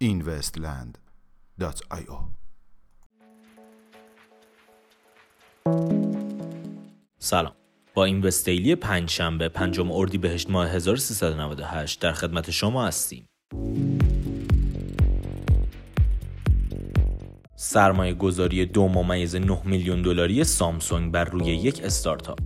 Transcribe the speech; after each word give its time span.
investland.io 0.00 2.18
سلام. 7.18 7.52
با 7.94 8.04
این 8.04 8.22
وستیلی 8.22 8.74
پنج 8.74 9.10
شنبه 9.10 9.48
پنجم 9.48 9.92
اردی 9.92 10.18
بهشت 10.18 10.50
ماه 10.50 10.68
1398 10.68 12.00
در 12.00 12.12
خدمت 12.12 12.50
شما 12.50 12.86
هستیم. 12.86 13.26
سرمایه 17.58 18.14
گذاری 18.14 18.66
دو 18.66 18.88
ممیز 18.88 19.36
9 19.36 19.58
میلیون 19.64 20.02
دلاری 20.02 20.44
سامسونگ 20.44 21.12
بر 21.12 21.24
روی 21.24 21.44
یک 21.44 21.80
استارتاپ. 21.84 22.38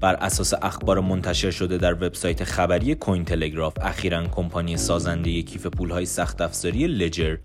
بر 0.00 0.14
اساس 0.14 0.54
اخبار 0.62 1.00
منتشر 1.00 1.50
شده 1.50 1.78
در 1.78 1.94
وبسایت 1.94 2.44
خبری 2.44 2.94
کوین 2.94 3.24
تلگراف 3.24 3.74
اخیرا 3.80 4.26
کمپانی 4.26 4.76
سازنده 4.76 5.42
کیف 5.42 5.66
پولهای 5.66 6.06
سخت 6.06 6.40
افزاری 6.40 6.86
لجر 6.86 7.36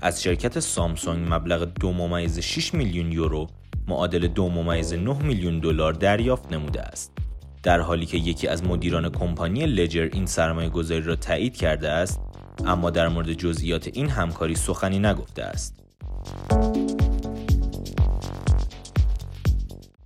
از 0.00 0.22
شرکت 0.22 0.60
سامسونگ 0.60 1.26
مبلغ 1.30 1.64
دو 1.80 1.92
ممیز 1.92 2.38
6 2.38 2.74
میلیون 2.74 3.12
یورو 3.12 3.46
معادل 3.88 4.28
دو 4.28 4.48
ممیز 4.48 4.92
9 4.92 5.22
میلیون 5.22 5.58
دلار 5.58 5.92
دریافت 5.92 6.52
نموده 6.52 6.82
است. 6.82 7.12
در 7.62 7.80
حالی 7.80 8.06
که 8.06 8.16
یکی 8.16 8.48
از 8.48 8.64
مدیران 8.64 9.10
کمپانی 9.10 9.66
لجر 9.66 10.08
این 10.12 10.26
سرمایه 10.26 10.68
گذاری 10.68 11.02
را 11.02 11.16
تایید 11.16 11.56
کرده 11.56 11.90
است 11.90 12.20
اما 12.66 12.90
در 12.90 13.08
مورد 13.08 13.32
جزئیات 13.32 13.88
این 13.92 14.08
همکاری 14.08 14.54
سخنی 14.54 14.98
نگفته 14.98 15.42
است. 15.42 15.74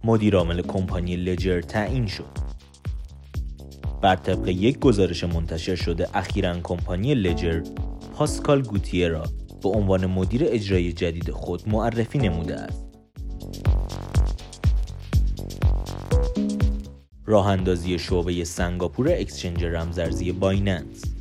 مدیر 0.04 0.36
عامل 0.36 0.62
کمپانی 0.62 1.16
لجر 1.16 1.60
تعیین 1.60 2.06
شد. 2.06 2.38
بر 4.02 4.16
طبق 4.16 4.48
یک 4.48 4.78
گزارش 4.78 5.24
منتشر 5.24 5.74
شده 5.74 6.08
اخیرا 6.14 6.60
کمپانی 6.62 7.14
لجر 7.14 7.62
پاسکال 8.14 8.62
گوتیه 8.62 9.08
را 9.08 9.24
به 9.62 9.68
عنوان 9.68 10.06
مدیر 10.06 10.42
اجرایی 10.46 10.92
جدید 10.92 11.30
خود 11.30 11.68
معرفی 11.68 12.18
نموده 12.18 12.56
است. 12.56 12.88
راه 17.26 17.46
اندازی 17.46 17.98
شعبه 17.98 18.44
سنگاپور 18.44 19.08
exchange 19.08 19.64
رمزارزی 19.64 20.32
Binance 20.32 21.17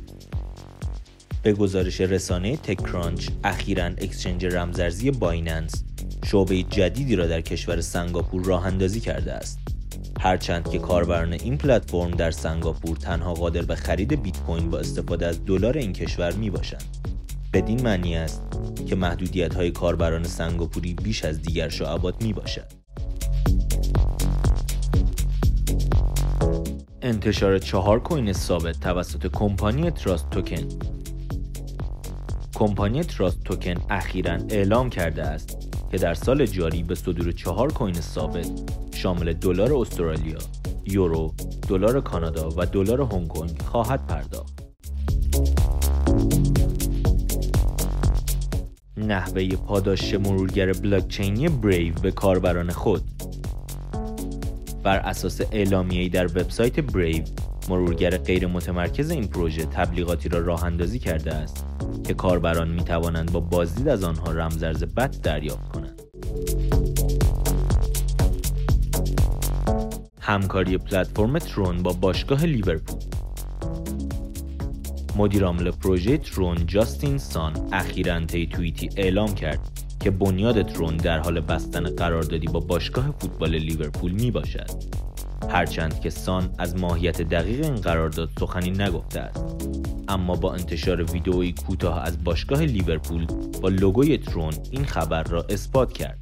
به 1.42 1.52
گزارش 1.52 2.00
رسانه 2.00 2.56
TechCrunch 2.56 3.28
اخیرا 3.44 3.84
exchange 3.84 4.46
رمزارزی 4.46 5.10
Binance 5.10 5.84
شعبه 6.24 6.62
جدیدی 6.62 7.16
را 7.16 7.26
در 7.26 7.40
کشور 7.40 7.80
سنگاپور 7.80 8.44
راه 8.44 8.66
اندازی 8.66 9.00
کرده 9.00 9.32
است. 9.32 9.58
هرچند 10.20 10.70
که 10.70 10.78
کاربران 10.78 11.32
این 11.32 11.58
پلتفرم 11.58 12.10
در 12.10 12.30
سنگاپور 12.30 12.96
تنها 12.96 13.34
قادر 13.34 13.62
به 13.62 13.74
خرید 13.74 14.22
بیت 14.22 14.40
کوین 14.40 14.70
با 14.70 14.78
استفاده 14.78 15.26
از 15.26 15.44
دلار 15.44 15.78
این 15.78 15.92
کشور 15.92 16.32
می 16.32 16.50
باشند. 16.50 16.84
بدین 17.52 17.82
معنی 17.82 18.16
است 18.16 18.42
که 18.86 18.96
محدودیت 18.96 19.54
های 19.54 19.70
کاربران 19.70 20.24
سنگاپوری 20.24 20.94
بیش 20.94 21.24
از 21.24 21.42
دیگر 21.42 21.68
شعبات 21.68 22.22
می 22.22 22.32
باشد. 22.32 22.66
انتشار 27.02 27.58
چهار 27.58 28.00
coin 28.00 28.32
ثابت 28.32 28.80
توسط 28.80 29.26
کمپانی 29.32 29.90
TrustToken. 29.90 30.68
کمپانی 32.58 33.02
TrustToken 33.02 33.74
اخیرا 33.90 34.38
اعلام 34.50 34.90
کرده 34.90 35.22
است 35.22 35.68
که 35.90 35.98
در 35.98 36.14
سال 36.14 36.46
جاری 36.46 36.82
به 36.82 36.94
صدور 36.94 37.32
چهار 37.32 37.72
coin 37.72 37.94
ثابت 37.94 38.50
شامل 38.94 39.32
دلار 39.32 39.74
استرالیا، 39.74 40.38
یورو، 40.86 41.34
دلار 41.68 42.00
کانادا 42.00 42.48
و 42.56 42.66
دلار 42.66 43.00
هنگ 43.00 43.28
کنگ 43.28 43.62
خواهد 43.62 44.06
پرداخت. 44.06 44.64
نحوه 48.96 49.56
پاداش 49.56 50.14
مرورگر 50.14 50.72
بلاکچینی 50.72 51.48
بریو 51.48 51.94
به 51.94 52.10
کاربران 52.10 52.70
خود 52.70 53.02
بر 54.82 54.98
اساس 54.98 55.40
اعلامیه‌ای 55.52 56.08
در 56.08 56.26
وبسایت 56.26 56.80
بریو 56.80 57.24
مرورگر 57.68 58.16
غیر 58.16 58.46
متمرکز 58.46 59.10
این 59.10 59.26
پروژه 59.26 59.64
تبلیغاتی 59.64 60.28
را 60.28 60.38
راه 60.38 60.64
اندازی 60.64 60.98
کرده 60.98 61.34
است 61.34 61.66
که 62.04 62.14
کاربران 62.14 62.68
می 62.68 62.84
توانند 62.84 63.32
با 63.32 63.40
بازدید 63.40 63.88
از 63.88 64.04
آنها 64.04 64.32
رمزرز 64.32 64.84
بت 64.84 65.22
دریافت 65.22 65.68
کنند. 65.68 66.02
همکاری 70.20 70.78
پلتفرم 70.78 71.38
ترون 71.38 71.82
با 71.82 71.92
باشگاه 71.92 72.44
لیورپول 72.44 73.02
مدیر 75.16 75.44
عامل 75.44 75.70
پروژه 75.70 76.18
ترون 76.18 76.66
جاستین 76.66 77.18
سان 77.18 77.68
اخیرا 77.72 78.26
طی 78.26 78.46
توییتی 78.46 78.90
اعلام 78.96 79.34
کرد 79.34 79.60
که 80.00 80.10
بنیاد 80.10 80.62
ترون 80.62 80.96
در 80.96 81.18
حال 81.18 81.40
بستن 81.40 81.84
قراردادی 81.84 82.46
با 82.46 82.60
باشگاه 82.60 83.14
فوتبال 83.18 83.54
لیورپول 83.56 84.12
می 84.12 84.30
باشد. 84.30 84.70
هرچند 85.50 86.00
که 86.00 86.10
سان 86.10 86.50
از 86.58 86.76
ماهیت 86.76 87.22
دقیق 87.22 87.64
این 87.64 87.74
قرارداد 87.74 88.30
سخنی 88.40 88.70
نگفته 88.70 89.20
است. 89.20 89.44
اما 90.08 90.36
با 90.36 90.52
انتشار 90.52 91.02
ویدئویی 91.02 91.52
کوتاه 91.52 92.04
از 92.04 92.24
باشگاه 92.24 92.62
لیورپول 92.62 93.26
با 93.62 93.68
لوگوی 93.68 94.18
ترون 94.18 94.54
این 94.70 94.84
خبر 94.84 95.22
را 95.22 95.46
اثبات 95.48 95.92
کرد. 95.92 96.18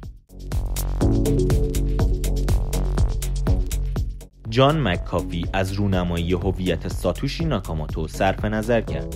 جان 4.49 4.87
مککافی 4.87 5.45
از 5.53 5.73
رونمایی 5.73 6.33
هویت 6.33 6.87
ساتوشی 6.87 7.45
ناکاماتو 7.45 8.07
صرف 8.07 8.45
نظر 8.45 8.81
کرد. 8.81 9.15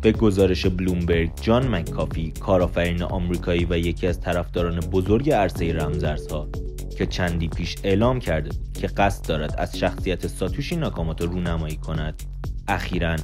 به 0.00 0.12
گزارش 0.12 0.66
بلومبرگ 0.66 1.30
جان 1.40 1.74
مککافی 1.74 2.32
کارآفرین 2.40 3.02
آمریکایی 3.02 3.66
و 3.70 3.78
یکی 3.78 4.06
از 4.06 4.20
طرفداران 4.20 4.80
بزرگ 4.80 5.30
عرصه 5.30 5.72
رمزارزها 5.72 6.48
که 6.98 7.06
چندی 7.06 7.48
پیش 7.48 7.76
اعلام 7.84 8.20
کرده 8.20 8.48
بود 8.48 8.72
که 8.72 8.86
قصد 8.86 9.28
دارد 9.28 9.54
از 9.58 9.78
شخصیت 9.78 10.26
ساتوشی 10.26 10.76
ناکاماتو 10.76 11.26
رونمایی 11.26 11.76
کند. 11.76 12.22
اخیرا 12.68 13.16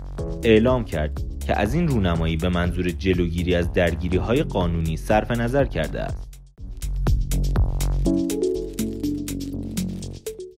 اعلام 0.42 0.84
کرد 0.84 1.20
که 1.46 1.60
از 1.60 1.74
این 1.74 1.88
رونمایی 1.88 2.36
به 2.36 2.48
منظور 2.48 2.90
جلوگیری 2.90 3.54
از 3.54 3.72
درگیری 3.72 4.16
های 4.16 4.42
قانونی 4.42 4.96
صرف 4.96 5.30
نظر 5.30 5.64
کرده 5.64 6.00
است. 6.00 6.40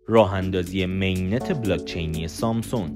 راه 0.07 0.33
اندازی 0.33 0.85
مینت 0.85 1.61
بلاکچینی 1.61 2.27
سامسونگ. 2.27 2.91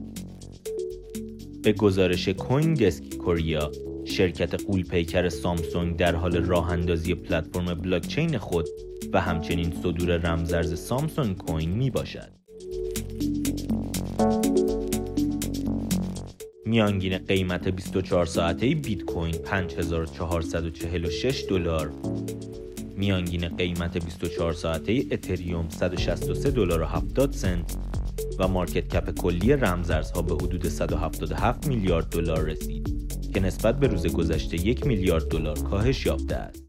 به 1.64 1.74
گزارش 1.74 2.30
کوین 2.30 2.74
دسک 2.74 3.16
کوریا 3.16 3.72
شرکت 4.06 4.64
قولپیکر 4.64 5.30
سامسونگ 5.30 5.98
در 5.98 6.16
حال 6.16 6.36
راه 6.36 6.72
اندازی 6.72 7.16
پلتفرم 7.16 7.74
بلاکچین 7.74 8.38
خود 8.38 8.66
و 9.14 9.22
همچنین 9.22 9.74
صدور 9.84 10.18
رمزرز 10.18 10.80
سامسونگ 10.80 11.38
کوین 11.38 11.70
می 11.70 11.90
باشد. 11.90 12.30
میانگین 16.66 17.18
قیمت 17.18 17.68
24 17.68 18.26
ساعته 18.26 18.76
بیت 18.76 19.04
کوین 19.04 19.36
5446 19.36 21.46
دلار 21.50 21.92
میانگین 22.98 23.48
قیمت 23.48 24.06
24 24.06 24.54
ساعته 24.54 25.06
اتریوم 25.12 25.70
163 25.70 26.52
دلار 26.52 26.82
و 26.82 26.86
70 26.86 27.32
سنت 27.32 27.78
و 28.40 28.48
مارکت 28.48 28.88
کپ 28.88 29.16
کلی 29.16 29.54
رمزارزها 29.54 30.22
به 30.22 30.36
حدود 30.36 30.68
177 30.68 31.68
میلیارد 31.68 32.10
دلار 32.10 32.40
رسید 32.40 33.10
که 33.34 33.40
نسبت 33.40 33.80
به 33.80 33.88
روز 33.88 34.08
گذشته 34.08 34.68
یک 34.68 34.88
میلیارد 34.88 35.28
دلار 35.28 35.60
کاهش 35.60 36.06
یافته 36.06 36.36
است. 36.36 36.69